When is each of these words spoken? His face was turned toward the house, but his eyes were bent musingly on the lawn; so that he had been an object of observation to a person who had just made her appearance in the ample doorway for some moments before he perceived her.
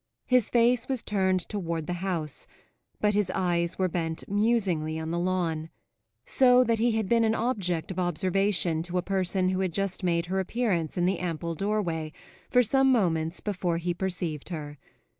His 0.25 0.49
face 0.49 0.87
was 0.87 1.03
turned 1.03 1.41
toward 1.47 1.85
the 1.85 1.93
house, 2.01 2.47
but 2.99 3.13
his 3.13 3.29
eyes 3.35 3.77
were 3.77 3.87
bent 3.87 4.27
musingly 4.27 4.97
on 4.97 5.11
the 5.11 5.19
lawn; 5.19 5.69
so 6.25 6.63
that 6.63 6.79
he 6.79 6.93
had 6.93 7.07
been 7.07 7.23
an 7.23 7.35
object 7.35 7.91
of 7.91 7.99
observation 7.99 8.81
to 8.81 8.97
a 8.97 9.03
person 9.03 9.49
who 9.49 9.59
had 9.59 9.73
just 9.73 10.03
made 10.03 10.25
her 10.25 10.39
appearance 10.39 10.97
in 10.97 11.05
the 11.05 11.19
ample 11.19 11.53
doorway 11.53 12.11
for 12.49 12.63
some 12.63 12.91
moments 12.91 13.41
before 13.41 13.77
he 13.77 13.93
perceived 13.93 14.49
her. 14.49 14.79